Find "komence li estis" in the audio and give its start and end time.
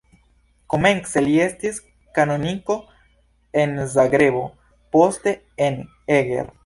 0.73-1.77